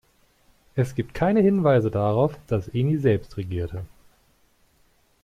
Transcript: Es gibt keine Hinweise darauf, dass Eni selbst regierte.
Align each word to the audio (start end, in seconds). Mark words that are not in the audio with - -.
Es 0.73 0.95
gibt 0.95 1.13
keine 1.13 1.41
Hinweise 1.41 1.91
darauf, 1.91 2.35
dass 2.47 2.67
Eni 2.69 2.97
selbst 2.97 3.37
regierte. 3.37 3.85